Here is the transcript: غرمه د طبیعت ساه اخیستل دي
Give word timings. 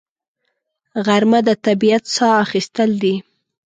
غرمه 1.05 1.39
د 1.47 1.49
طبیعت 1.65 2.03
ساه 2.15 2.35
اخیستل 2.45 2.89
دي 3.01 3.15